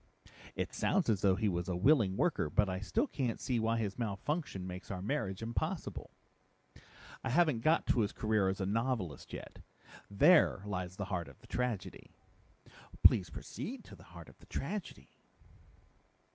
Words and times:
'""It 0.55 0.73
sounds 0.73 1.11
as 1.11 1.21
though 1.21 1.35
he 1.35 1.47
was 1.47 1.67
a 1.69 1.75
willing 1.75 2.17
worker, 2.17 2.49
but 2.49 2.67
I 2.67 2.79
still 2.79 3.05
can't 3.05 3.39
see 3.39 3.59
why 3.59 3.77
his 3.77 3.99
malfunction 3.99 4.65
makes 4.65 4.89
our 4.89 4.99
marriage 4.99 5.43
impossible." 5.43 6.09
"I 7.23 7.29
haven't 7.29 7.59
gotten 7.61 7.93
to 7.93 7.99
his 7.99 8.11
career 8.11 8.49
as 8.49 8.59
a 8.59 8.65
novelist 8.65 9.31
yet. 9.31 9.59
There 10.09 10.63
lies 10.65 10.95
the 10.95 11.05
heart 11.13 11.27
of 11.27 11.37
the 11.37 11.45
tragedy." 11.45 12.15
"Please 13.03 13.29
proceed 13.29 13.83
to 13.83 13.95
the 13.95 14.05
heart 14.09 14.27
of 14.27 14.39
the 14.39 14.47
tragedy." 14.47 15.11